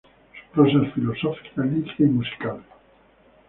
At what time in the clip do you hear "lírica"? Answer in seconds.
1.63-1.93